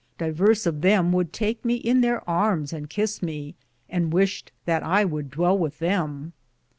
[0.17, 3.53] Diveres of them would take me in there armes and kis me,
[3.87, 6.33] and wyshe that I would dwell with them.